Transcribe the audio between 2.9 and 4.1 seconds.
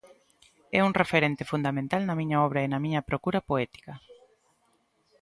procura poética.